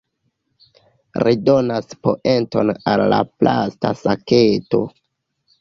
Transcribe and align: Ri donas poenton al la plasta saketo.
Ri 1.23 1.33
donas 1.49 1.93
poenton 2.07 2.71
al 2.95 3.05
la 3.15 3.21
plasta 3.43 3.93
saketo. 4.03 4.85